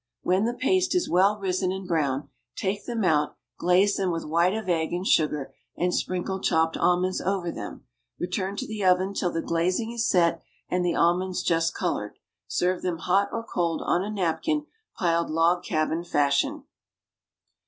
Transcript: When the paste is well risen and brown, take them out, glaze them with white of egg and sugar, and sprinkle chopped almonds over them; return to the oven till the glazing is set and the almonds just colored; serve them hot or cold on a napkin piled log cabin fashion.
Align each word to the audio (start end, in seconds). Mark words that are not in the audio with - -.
When 0.23 0.45
the 0.45 0.55
paste 0.55 0.95
is 0.95 1.07
well 1.07 1.37
risen 1.37 1.71
and 1.71 1.87
brown, 1.87 2.27
take 2.55 2.85
them 2.87 3.03
out, 3.03 3.37
glaze 3.59 3.97
them 3.97 4.09
with 4.09 4.25
white 4.25 4.55
of 4.55 4.67
egg 4.67 4.91
and 4.93 5.05
sugar, 5.05 5.53
and 5.77 5.93
sprinkle 5.93 6.39
chopped 6.39 6.75
almonds 6.75 7.21
over 7.21 7.51
them; 7.51 7.83
return 8.17 8.55
to 8.55 8.65
the 8.65 8.83
oven 8.83 9.13
till 9.13 9.31
the 9.31 9.43
glazing 9.43 9.91
is 9.91 10.09
set 10.09 10.41
and 10.67 10.83
the 10.83 10.95
almonds 10.95 11.43
just 11.43 11.75
colored; 11.75 12.17
serve 12.47 12.81
them 12.81 12.97
hot 12.97 13.29
or 13.31 13.43
cold 13.43 13.83
on 13.85 14.03
a 14.03 14.09
napkin 14.09 14.65
piled 14.97 15.29
log 15.29 15.63
cabin 15.63 16.03
fashion. 16.03 16.63